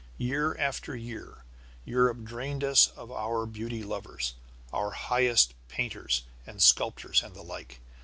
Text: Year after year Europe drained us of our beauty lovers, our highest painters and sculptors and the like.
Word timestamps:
Year 0.17 0.57
after 0.57 0.95
year 0.95 1.43
Europe 1.85 2.23
drained 2.23 2.63
us 2.63 2.87
of 2.95 3.11
our 3.11 3.45
beauty 3.45 3.83
lovers, 3.83 4.33
our 4.73 4.89
highest 4.89 5.53
painters 5.67 6.23
and 6.47 6.59
sculptors 6.59 7.21
and 7.21 7.35
the 7.35 7.43
like. 7.43 7.79